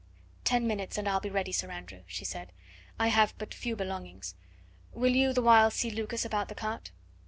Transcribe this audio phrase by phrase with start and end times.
[0.43, 2.51] "Ten minutes and I'll be ready, Sir Andrew," she said.
[2.97, 4.33] "I have but few belongings.
[4.93, 6.89] Will you the while see Lucas about the cart?"